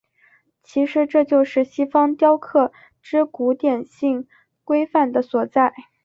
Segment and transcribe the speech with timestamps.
[0.63, 4.27] 其实这就是西方雕刻之古典性
[4.63, 5.71] 规范的所在。